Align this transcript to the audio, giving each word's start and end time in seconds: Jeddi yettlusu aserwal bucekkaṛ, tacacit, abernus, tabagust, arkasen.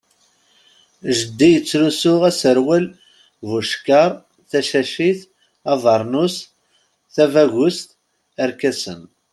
Jeddi 1.15 1.47
yettlusu 1.53 2.13
aserwal 2.29 2.85
bucekkaṛ, 3.47 4.11
tacacit, 4.49 5.19
abernus, 5.71 6.35
tabagust, 7.13 7.87
arkasen. 8.43 9.01